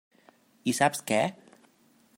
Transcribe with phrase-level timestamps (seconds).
[0.73, 1.21] I saps què?